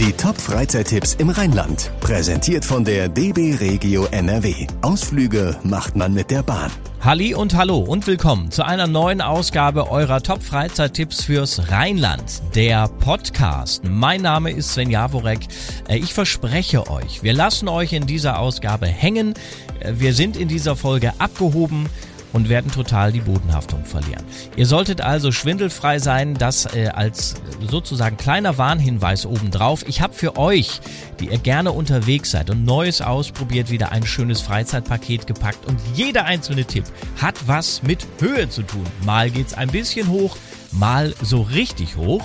[0.00, 1.90] Die Top-Freizeittipps im Rheinland.
[2.00, 4.66] Präsentiert von der DB Regio NRW.
[4.80, 6.70] Ausflüge macht man mit der Bahn.
[7.02, 13.84] Halli und hallo und willkommen zu einer neuen Ausgabe eurer Top-Freizeittipps fürs Rheinland, der Podcast.
[13.84, 15.40] Mein Name ist Sven Jaworek.
[15.86, 19.34] Äh, ich verspreche euch, wir lassen euch in dieser Ausgabe hängen.
[19.80, 21.90] Äh, wir sind in dieser Folge abgehoben
[22.32, 24.24] und werden total die Bodenhaftung verlieren.
[24.56, 27.34] Ihr solltet also schwindelfrei sein, das äh, als
[27.68, 29.86] sozusagen kleiner Warnhinweis obendrauf.
[29.88, 30.80] Ich habe für euch,
[31.18, 36.24] die ihr gerne unterwegs seid und Neues ausprobiert, wieder ein schönes Freizeitpaket gepackt und jeder
[36.24, 36.84] einzelne Tipp
[37.20, 38.86] hat was mit Höhe zu tun.
[39.04, 40.36] Mal geht's ein bisschen hoch,
[40.72, 42.24] mal so richtig hoch.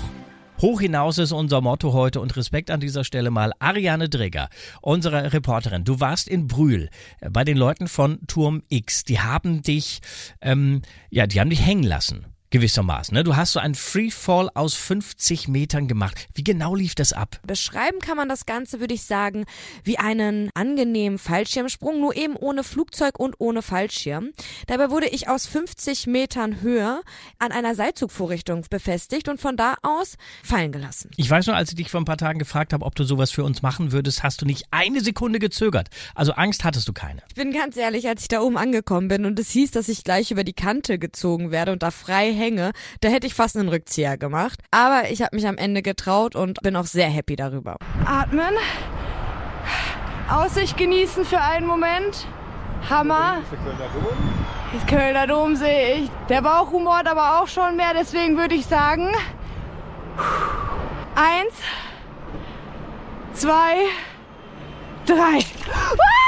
[0.61, 4.49] Hoch hinaus ist unser Motto heute und Respekt an dieser Stelle mal Ariane Dregger,
[4.81, 5.83] unsere Reporterin.
[5.83, 9.03] Du warst in Brühl äh, bei den Leuten von Turm X.
[9.03, 9.99] Die haben dich,
[10.41, 13.13] ähm, ja, die haben dich hängen lassen gewissermaßen.
[13.13, 13.25] Ne?
[13.25, 16.29] Du hast so einen Freefall aus 50 Metern gemacht.
[16.35, 17.41] Wie genau lief das ab?
[17.45, 19.43] Beschreiben kann man das Ganze, würde ich sagen,
[19.83, 24.29] wie einen angenehmen Fallschirmsprung, nur eben ohne Flugzeug und ohne Fallschirm.
[24.67, 27.01] Dabei wurde ich aus 50 Metern Höhe
[27.39, 31.11] an einer Seilzugvorrichtung befestigt und von da aus fallen gelassen.
[31.17, 33.31] Ich weiß nur, als ich dich vor ein paar Tagen gefragt habe, ob du sowas
[33.31, 35.89] für uns machen würdest, hast du nicht eine Sekunde gezögert.
[36.13, 37.21] Also Angst hattest du keine.
[37.27, 40.05] Ich bin ganz ehrlich, als ich da oben angekommen bin und es hieß, dass ich
[40.05, 43.57] gleich über die Kante gezogen werde und da frei hänge, Hänge, da hätte ich fast
[43.57, 44.59] einen Rückzieher gemacht.
[44.71, 47.77] Aber ich habe mich am Ende getraut und bin auch sehr happy darüber.
[48.05, 48.53] Atmen.
[50.29, 52.27] Aussicht genießen für einen Moment.
[52.89, 53.37] Hammer.
[54.73, 56.11] Das Kölner Dom sehe ich.
[56.29, 59.09] Der Bauch rumort aber auch schon mehr, deswegen würde ich sagen.
[61.15, 61.53] Eins,
[63.33, 63.87] zwei,
[65.05, 65.39] drei.
[65.93, 66.24] Oh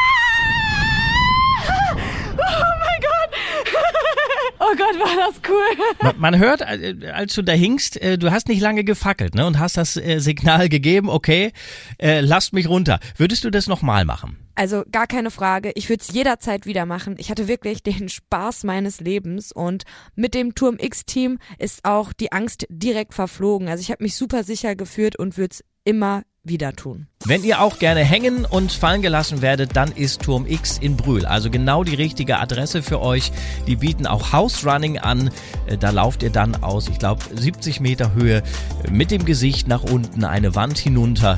[5.28, 5.86] das cool.
[6.02, 9.45] Man, man hört, äh, als du da hingst, äh, du hast nicht lange gefackelt ne,
[9.45, 11.52] und hast das äh, Signal gegeben, okay,
[12.00, 13.00] lasst mich runter.
[13.16, 14.38] Würdest du das nochmal machen?
[14.56, 15.72] Also gar keine Frage.
[15.75, 17.16] Ich würde es jederzeit wieder machen.
[17.19, 19.84] Ich hatte wirklich den Spaß meines Lebens und
[20.16, 23.69] mit dem Turm X-Team ist auch die Angst direkt verflogen.
[23.69, 27.08] Also ich habe mich super sicher geführt und würde es immer wieder tun.
[27.25, 31.25] Wenn ihr auch gerne hängen und fallen gelassen werdet, dann ist Turm X in Brühl.
[31.25, 33.31] Also genau die richtige Adresse für euch.
[33.68, 35.31] Die bieten auch House Running an.
[35.66, 38.44] Äh, da lauft ihr dann aus, ich glaube, 70 Meter Höhe
[38.90, 41.38] mit dem Gesicht nach unten, eine Wand hinunter.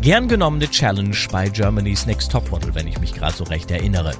[0.00, 4.14] Gern genommene Challenge bei Germany's Next Topmodel, wenn ich mich gerade so recht erinnere.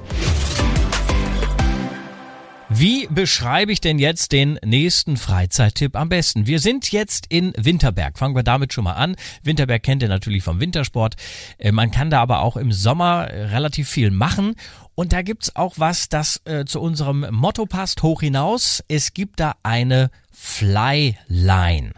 [2.79, 6.45] Wie beschreibe ich denn jetzt den nächsten Freizeittipp am besten?
[6.45, 8.19] Wir sind jetzt in Winterberg.
[8.19, 9.15] Fangen wir damit schon mal an.
[9.41, 11.15] Winterberg kennt ihr natürlich vom Wintersport.
[11.57, 14.53] Äh, man kann da aber auch im Sommer relativ viel machen.
[14.99, 18.83] Und da gibt's auch was, das äh, zu unserem Motto passt, hoch hinaus.
[18.87, 21.91] Es gibt da eine Flyline.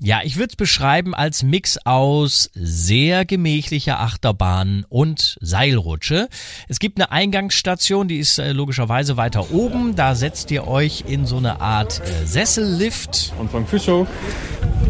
[0.00, 6.30] Ja, ich würde es beschreiben als Mix aus sehr gemächlicher Achterbahn und Seilrutsche.
[6.66, 9.94] Es gibt eine Eingangsstation, die ist äh, logischerweise weiter oben.
[9.94, 13.34] Da setzt ihr euch in so eine Art äh, Sessellift.
[13.38, 14.06] Anfang Fuß hoch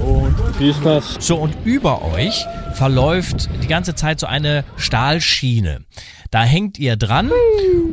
[0.04, 1.16] und viel Spaß.
[1.18, 5.86] So, und über euch verläuft die ganze Zeit so eine Stahlschiene.
[6.30, 7.30] Da hängt ihr dran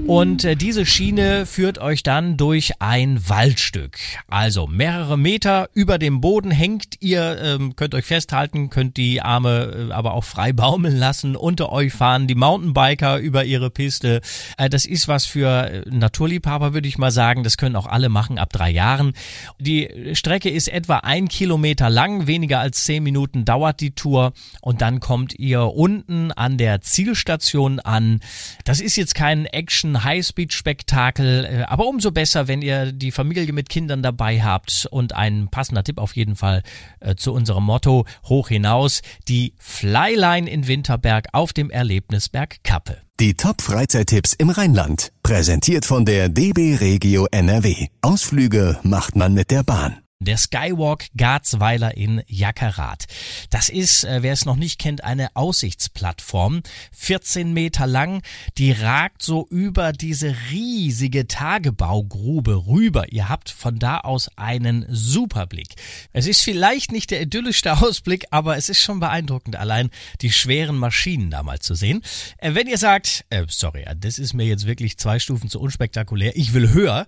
[0.07, 3.97] und äh, diese Schiene führt euch dann durch ein Waldstück.
[4.27, 9.89] Also mehrere Meter über dem Boden hängt ihr, ähm, könnt euch festhalten, könnt die Arme
[9.89, 11.35] äh, aber auch frei baumeln lassen.
[11.35, 14.21] Unter euch fahren die Mountainbiker über ihre Piste.
[14.57, 17.43] Äh, das ist was für äh, Naturliebhaber, würde ich mal sagen.
[17.43, 19.13] Das können auch alle machen ab drei Jahren.
[19.59, 24.72] Die Strecke ist etwa ein Kilometer lang, weniger als zehn Minuten dauert die Tour und
[24.81, 28.19] dann kommt ihr unten an der Zielstation an.
[28.65, 34.03] Das ist jetzt kein Action-Highspeed-Spektakel, äh, aber umso besser, wenn ihr die Familie mit Kindern
[34.03, 34.87] dabei habt.
[34.91, 36.63] Und ein passender Tipp auf jeden Fall
[36.99, 42.97] äh, zu unserem Motto hoch hinaus, die Flyline in Winterberg auf dem Erlebnisberg Kappe.
[43.19, 45.11] Die Top-Freizeittipps im Rheinland.
[45.21, 47.87] Präsentiert von der DB Regio NRW.
[48.01, 53.05] Ausflüge macht man mit der Bahn der Skywalk Garzweiler in Jackerat.
[53.49, 56.61] Das ist, äh, wer es noch nicht kennt, eine Aussichtsplattform,
[56.91, 58.21] 14 Meter lang,
[58.57, 63.11] die ragt so über diese riesige Tagebaugrube rüber.
[63.11, 65.75] Ihr habt von da aus einen Superblick.
[66.11, 69.89] Es ist vielleicht nicht der idyllischste Ausblick, aber es ist schon beeindruckend, allein
[70.21, 72.01] die schweren Maschinen da mal zu sehen.
[72.37, 76.35] Äh, wenn ihr sagt, äh, sorry, das ist mir jetzt wirklich zwei Stufen zu unspektakulär,
[76.35, 77.07] ich will höher,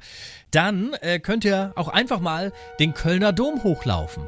[0.52, 4.24] dann äh, könnt ihr auch einfach mal den Kölner Dom hochlaufen.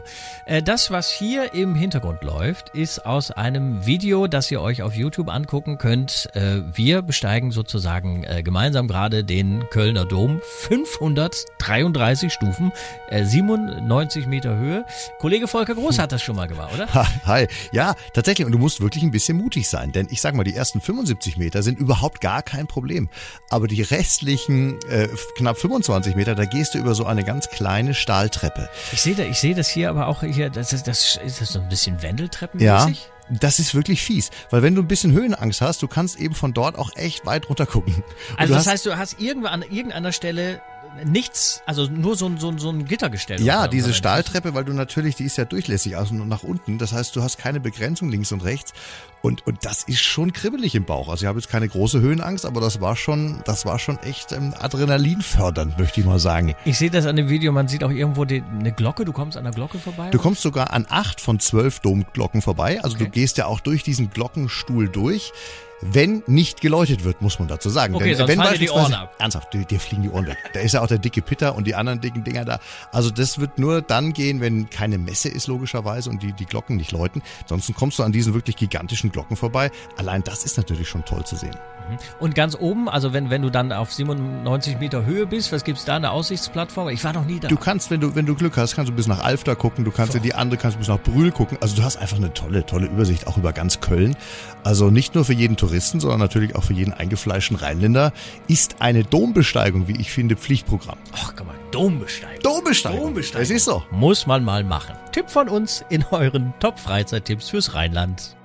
[0.46, 4.94] Äh, das, was hier im Hintergrund läuft, ist aus einem Video, das ihr euch auf
[4.94, 6.30] YouTube angucken könnt.
[6.36, 10.42] Äh, wir besteigen sozusagen äh, gemeinsam gerade den Kölner Dom.
[10.68, 12.72] 533 Stufen,
[13.10, 14.86] 97 Meter Höhe.
[15.18, 16.88] Kollege Volker Groß hat das schon mal gemacht, oder?
[17.26, 17.48] Hi.
[17.72, 18.46] Ja, tatsächlich.
[18.46, 19.92] Und du musst wirklich ein bisschen mutig sein.
[19.92, 23.10] Denn ich sag mal, die ersten 75 Meter sind überhaupt gar kein Problem.
[23.50, 27.96] Aber die restlichen äh, knapp 25 Meter, da gehst du über so eine ganz kleine
[27.96, 28.67] Stahltreppe.
[28.92, 31.54] Ich sehe da, ich sehe das hier aber auch hier, das ist, das ist das
[31.54, 32.98] so ein bisschen Wendeltreppenmäßig?
[32.98, 33.14] Ja.
[33.30, 36.54] Das ist wirklich fies, weil wenn du ein bisschen Höhenangst hast, du kannst eben von
[36.54, 38.04] dort auch echt weit runter gucken.
[38.38, 40.62] Also das heißt, du hast irgendwo an irgendeiner Stelle
[41.06, 43.42] nichts, also nur so ein, so ein, so ein Gittergestell.
[43.42, 46.78] Ja, diese Stahltreppe, weil du natürlich, die ist ja durchlässig und nach unten.
[46.78, 48.74] Das heißt, du hast keine Begrenzung links und rechts.
[49.22, 51.10] Und, und das ist schon kribbelig im Bauch.
[51.10, 54.32] Also ich habe jetzt keine große Höhenangst, aber das war schon, das war schon echt
[54.32, 56.56] ähm, adrenalinfördernd, möchte ich mal sagen.
[56.66, 59.36] Ich sehe das an dem Video, man sieht auch irgendwo die, eine Glocke, du kommst
[59.36, 60.10] an der Glocke vorbei?
[60.12, 62.80] Du kommst sogar an acht von zwölf Domglocken vorbei.
[62.84, 63.06] Also okay.
[63.06, 65.34] du gehst ja auch durch diesen Glockenstuhl durch
[65.82, 67.96] wenn nicht geläutet wird, muss man dazu sagen.
[67.96, 69.16] Okay, Denn, sonst wenn fallen die Ohren ab.
[69.20, 70.38] Ernsthaft, dir, dir fliegen die Ohren weg.
[70.54, 72.60] Da ist ja auch der dicke Pitter und die anderen dicken Dinger da.
[72.92, 76.78] Also das wird nur dann gehen, wenn keine Messe ist logischerweise und die, die Glocken
[76.78, 77.22] nicht läuten.
[77.44, 79.72] Ansonsten kommst du an diesen wirklich gigantischen Glocken vorbei.
[79.98, 81.56] Allein das ist natürlich schon toll zu sehen.
[81.90, 81.98] Mhm.
[82.20, 85.86] Und ganz oben, also wenn, wenn du dann auf 97 Meter Höhe bist, was gibt's
[85.86, 86.90] da, eine Aussichtsplattform?
[86.90, 87.48] Ich war noch nie da.
[87.48, 89.92] Du kannst, wenn du, wenn du Glück hast, kannst du bis nach Alfter gucken, du
[89.92, 91.58] kannst in die andere, kannst du bis nach Brühl gucken.
[91.62, 94.16] Also du hast einfach eine tolle, tolle Übersicht, auch über ganz Köln.
[94.64, 98.14] Also nicht nur für jeden Touristen, sondern natürlich auch für jeden eingefleischten Rheinländer
[98.48, 100.98] ist eine Dombesteigung, wie ich finde, Pflichtprogramm.
[101.14, 102.42] Ach, guck mal, Dombesteigung.
[102.44, 103.02] Dombesteigung.
[103.02, 103.42] Dombesteigung.
[103.42, 103.84] Das ist so.
[103.92, 104.96] Muss man mal machen.
[105.12, 108.37] Tipp von uns in euren Top-Freizeittipps fürs Rheinland.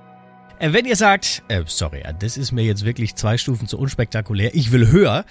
[0.63, 4.55] Äh, wenn ihr sagt, äh, sorry, das ist mir jetzt wirklich zwei Stufen zu unspektakulär,
[4.55, 5.25] ich will höher,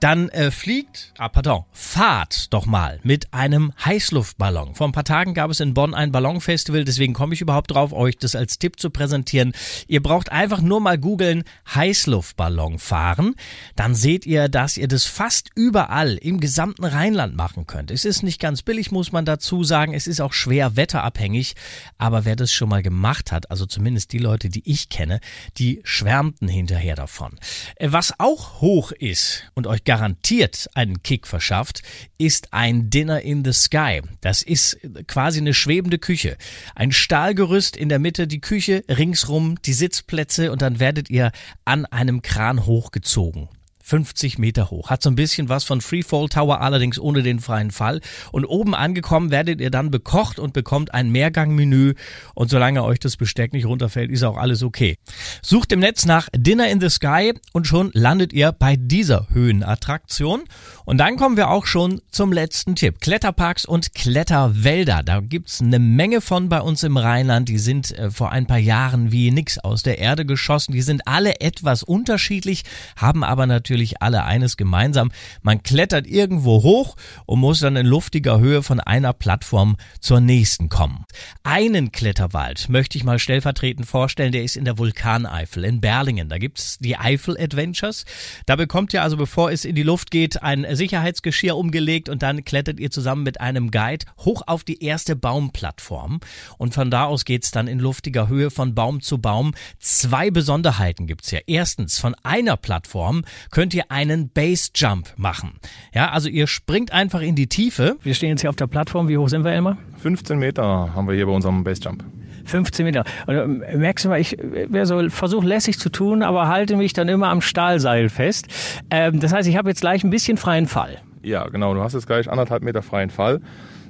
[0.00, 4.74] dann äh, fliegt, ah pardon, fahrt doch mal mit einem Heißluftballon.
[4.74, 7.92] Vor ein paar Tagen gab es in Bonn ein Ballonfestival, deswegen komme ich überhaupt drauf,
[7.92, 9.52] euch das als Tipp zu präsentieren.
[9.86, 11.44] Ihr braucht einfach nur mal googeln
[11.74, 13.34] Heißluftballon fahren,
[13.76, 17.90] dann seht ihr, dass ihr das fast überall im gesamten Rheinland machen könnt.
[17.90, 21.54] Es ist nicht ganz billig, muss man dazu sagen, es ist auch schwer wetterabhängig,
[21.98, 25.20] aber wer das schon mal gemacht hat, also zumindest die Leute, die ich kenne,
[25.58, 27.38] die schwärmten hinterher davon.
[27.76, 31.82] Äh, was auch hoch ist und euch garantiert einen Kick verschafft,
[32.18, 34.02] ist ein Dinner in the Sky.
[34.20, 36.36] Das ist quasi eine schwebende Küche.
[36.74, 41.32] Ein Stahlgerüst in der Mitte, die Küche, ringsrum die Sitzplätze und dann werdet ihr
[41.64, 43.48] an einem Kran hochgezogen.
[43.86, 44.88] 50 Meter hoch.
[44.88, 48.00] Hat so ein bisschen was von Freefall Tower, allerdings ohne den freien Fall.
[48.32, 51.92] Und oben angekommen werdet ihr dann bekocht und bekommt ein Mehrgangmenü.
[52.34, 54.96] Und solange euch das Besteck nicht runterfällt, ist auch alles okay.
[55.42, 60.44] Sucht im Netz nach Dinner in the Sky und schon landet ihr bei dieser Höhenattraktion.
[60.86, 63.00] Und dann kommen wir auch schon zum letzten Tipp.
[63.00, 65.02] Kletterparks und Kletterwälder.
[65.02, 67.50] Da gibt's eine Menge von bei uns im Rheinland.
[67.50, 70.72] Die sind äh, vor ein paar Jahren wie nix aus der Erde geschossen.
[70.72, 72.62] Die sind alle etwas unterschiedlich,
[72.96, 75.10] haben aber natürlich natürlich alle eines gemeinsam.
[75.42, 76.94] Man klettert irgendwo hoch
[77.26, 81.04] und muss dann in luftiger Höhe von einer Plattform zur nächsten kommen.
[81.42, 86.28] Einen Kletterwald möchte ich mal stellvertretend vorstellen, der ist in der Vulkaneifel in Berlingen.
[86.28, 88.04] Da gibt's die Eifel Adventures.
[88.46, 92.44] Da bekommt ihr also, bevor es in die Luft geht, ein Sicherheitsgeschirr umgelegt und dann
[92.44, 96.20] klettert ihr zusammen mit einem Guide hoch auf die erste Baumplattform.
[96.58, 99.52] Und von da aus geht's dann in luftiger Höhe von Baum zu Baum.
[99.80, 101.42] Zwei Besonderheiten gibt's hier.
[101.48, 105.54] Erstens, von einer Plattform könnt könnt ihr einen Base Jump machen.
[105.94, 107.96] Ja, also ihr springt einfach in die Tiefe.
[108.02, 109.08] Wir stehen jetzt hier auf der Plattform.
[109.08, 109.78] Wie hoch sind wir, Elmar?
[110.02, 112.04] 15 Meter haben wir hier bei unserem Base Jump.
[112.44, 113.04] 15 Meter.
[113.26, 114.36] Und äh, merkst du mal, ich
[114.82, 118.48] so versucht lässig zu tun, aber halte mich dann immer am Stahlseil fest.
[118.90, 120.98] Ähm, das heißt, ich habe jetzt gleich ein bisschen freien Fall.
[121.22, 121.72] Ja, genau.
[121.72, 123.40] Du hast jetzt gleich anderthalb Meter freien Fall.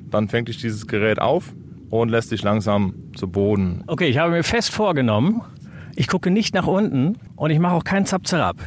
[0.08, 1.52] Dann fängt dich dieses Gerät auf
[1.90, 3.82] und lässt dich langsam zu Boden.
[3.88, 5.42] Okay, ich habe mir fest vorgenommen,
[5.96, 8.58] ich gucke nicht nach unten und ich mache auch keinen Zapzerab.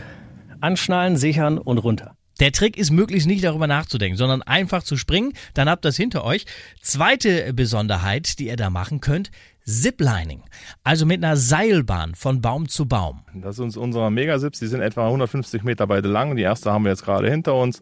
[0.61, 2.15] Anschnallen, sichern und runter.
[2.39, 5.97] Der Trick ist möglichst nicht darüber nachzudenken, sondern einfach zu springen, dann habt ihr das
[5.97, 6.45] hinter euch.
[6.81, 9.31] Zweite Besonderheit, die ihr da machen könnt,
[9.65, 10.43] Ziplining,
[10.83, 13.21] also mit einer Seilbahn von Baum zu Baum.
[13.33, 16.35] Das sind unsere Megasips, die sind etwa 150 Meter beide lang.
[16.35, 17.81] Die erste haben wir jetzt gerade hinter uns.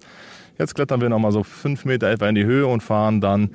[0.58, 3.52] Jetzt klettern wir nochmal so fünf Meter etwa in die Höhe und fahren dann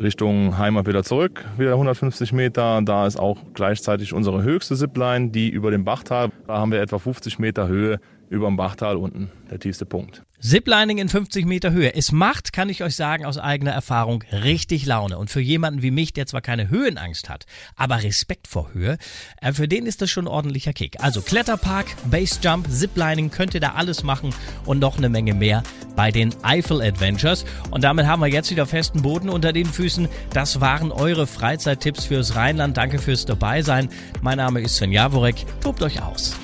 [0.00, 2.80] Richtung Heimat wieder zurück, wieder 150 Meter.
[2.82, 6.30] Da ist auch gleichzeitig unsere höchste Zipline, die über dem Bachtal.
[6.46, 8.00] Da haben wir etwa 50 Meter Höhe
[8.34, 10.22] über dem Bachtal unten der tiefste Punkt.
[10.40, 11.94] Ziplining in 50 Meter Höhe.
[11.94, 15.16] Es macht, kann ich euch sagen, aus eigener Erfahrung richtig Laune.
[15.16, 18.98] Und für jemanden wie mich, der zwar keine Höhenangst hat, aber Respekt vor Höhe,
[19.40, 21.02] äh, für den ist das schon ein ordentlicher Kick.
[21.02, 24.34] Also Kletterpark, Basejump, Ziplining, könnt ihr da alles machen
[24.66, 25.62] und noch eine Menge mehr
[25.96, 27.46] bei den Eiffel Adventures.
[27.70, 30.08] Und damit haben wir jetzt wieder festen Boden unter den Füßen.
[30.32, 32.76] Das waren eure Freizeittipps fürs Rheinland.
[32.76, 33.88] Danke fürs Dabeisein.
[34.20, 35.36] Mein Name ist Sven Jaworek.
[35.62, 36.36] Tobt euch aus.